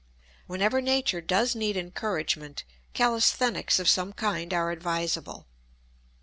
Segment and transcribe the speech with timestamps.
[0.47, 2.63] Whenever nature does need encouragement
[2.93, 5.45] calisthenics of some kind are advisable.